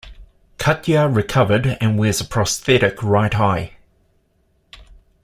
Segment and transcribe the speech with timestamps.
[0.57, 3.73] Katya recovered and wears a prosthetic right eye.